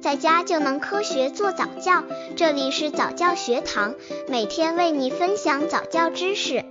[0.00, 2.02] 在家就能科学做早教。
[2.34, 3.94] 这里是早教学堂，
[4.28, 6.64] 每天为你分享早教知识。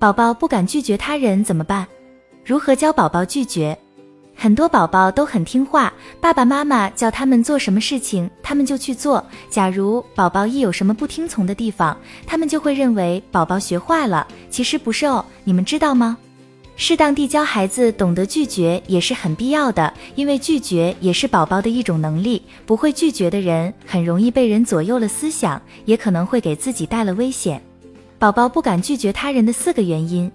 [0.00, 1.86] 宝宝不敢拒绝他人怎么办？
[2.44, 3.78] 如何教宝宝拒绝？
[4.34, 9.24] 很多宝宝都很听话，爸爸妈妈叫他们做什么事情，他们就去做。
[9.48, 11.96] 假如宝宝一有什么不听从的地方，
[12.26, 14.26] 他们就会认为宝宝学坏了。
[14.50, 16.18] 其实不是哦，你们知道吗？
[16.74, 22.42] 适当地教孩子懂得拒绝也是很必要的，因为拒绝也是宝宝的一种能力。
[22.66, 27.62] 不会拒绝的人，很容易被人左右了思想，也可能会给自己带了危险。
[28.18, 30.30] 宝宝不敢拒绝他人的四个原因。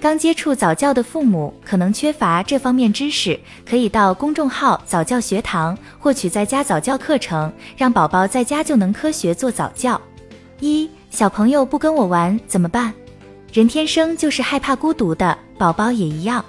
[0.00, 10.00] 刚接触早教的父母可能缺乏这方面知识，可以到公众号早教学堂获取在家早教课程，让宝宝在家就能科学做早教。
[10.60, 12.92] 一小朋友不跟我玩怎么办？
[13.54, 16.44] 人天生就是害怕孤独的，宝宝也一样。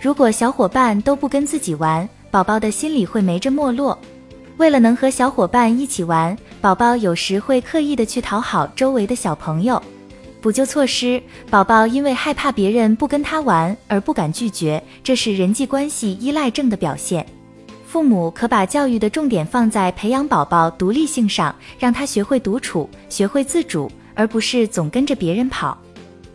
[0.00, 3.96] 如果小伙伴都不跟自己玩，宝宝的心里会没着没落。
[4.56, 9.80] 为了能和小伙伴一起玩，宝宝有时会刻意的去讨好周围的小朋友。
[10.40, 17.24] 补救措施：宝宝因为害怕别人不跟他玩而不敢拒绝，这是人际关系依赖症的表现。
[17.86, 25.78] 父母可把教育的重点放在培养宝宝独立性上，让他学会独处，学会自主，而不是总跟着别人跑。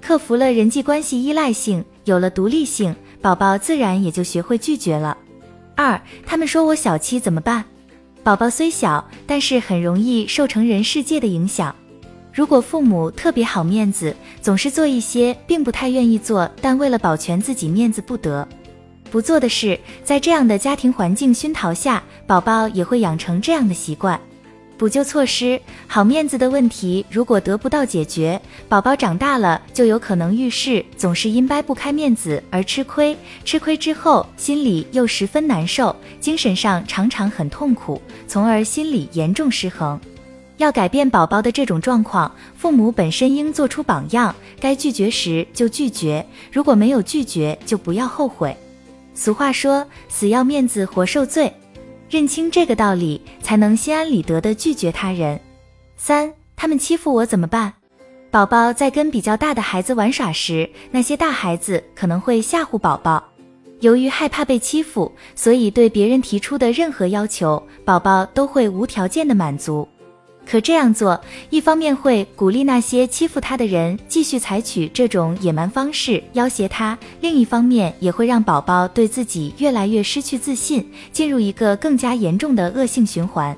[0.05, 5.17] 克服了人际关系依赖性，有了独立性，宝宝自然也就学会拒绝了。
[5.75, 7.65] 二，他们说我小气怎么办？
[8.23, 11.75] 宝宝虽小，但是很容易受成人世界的影响。
[12.31, 18.47] 如果父母特别好面子，总是做一些并不太愿意做，但为了保全自己面子不得
[19.09, 24.21] 不做的事，在这样的家庭环境熏陶下，宝宝也会养成这样的习惯。
[24.77, 39.99] 补救措施：好面子的问题如果得不到解决，宝宝长大了就有可能遇事总是因掰不开面子而吃亏，吃亏之后心里又十分难受，精神上常常很痛苦，从而心理严重失衡。
[40.57, 48.55] 要改变宝宝的这种状况，父母本身应做出榜样，该拒绝时就拒绝，如果没有拒绝，就不要后悔。
[49.13, 51.53] 俗话说，死要面子活受罪，
[52.09, 55.39] 认清这个道理，才能心安理得的拒绝他人。
[55.97, 57.73] 三，他们欺负我怎么办？
[58.29, 63.23] 宝宝在跟比较大的孩子玩耍时，那些大孩子可能会吓唬宝宝，
[63.79, 69.87] 由于害怕被欺负，所以对别人提出的任何要求，宝宝都会无条件的满足。
[70.47, 71.19] 可这样做，
[71.49, 83.57] 一方面会鼓励那些欺负他的人继续采取这种野蛮方式要挟他，另一方面也会让宝宝对自己越来越失去自信，进入一个更加严重的恶性循环。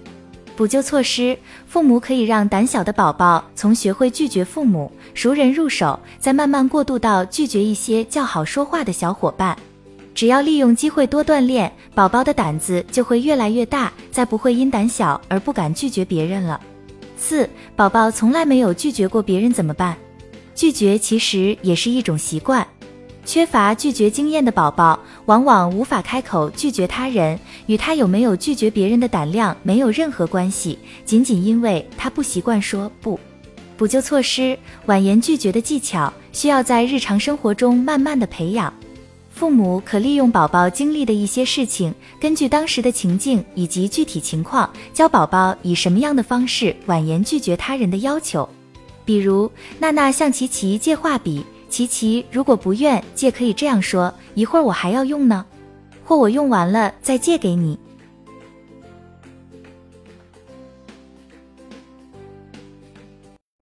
[0.56, 1.38] 补救措施：
[1.68, 9.56] 父母可以让胆小的宝宝从学会拒绝父母、熟人入手，再慢慢过渡到拒绝一些较好说话的小伙伴。
[10.16, 16.60] 只要利用机会多锻炼，宝宝的胆子就会越来越大，再不会因胆小而不敢拒绝别人了。
[17.18, 19.98] 四宝宝从来没有拒绝过别人怎么办？
[20.56, 22.66] 拒绝其实也是一种习惯，
[23.26, 33.20] 缺乏拒绝经验的宝宝往往无法开口拒绝他人，与他有没有拒绝别人的胆量没有任何关系，仅仅因为他不习惯说不。
[33.76, 38.74] 补救措施：婉言拒绝的技巧需要在日常生活中慢慢的培养。
[39.38, 48.50] 父母可利用宝宝经历的一些事情，根据当时的情境以及具体情况，教宝宝以什么样的方式婉言拒绝他人的要求。
[49.06, 55.46] 比如，娜娜向琪琪借画笔，琪琪如果不愿借，可以这样说：“一会儿我还要用呢，
[56.04, 57.78] 或我用完了再借给你。”